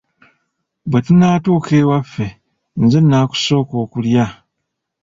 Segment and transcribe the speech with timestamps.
[0.89, 2.25] Bwe tunaatuuka ewaffe,
[2.83, 4.25] nze naakusooka okulya.